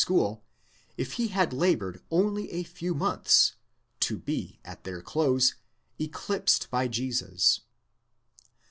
[0.01, 0.43] school,
[0.97, 3.53] if he had laboured only a few months,
[3.99, 5.53] to be, at their close,
[5.99, 7.59] eclipsed by Jesus.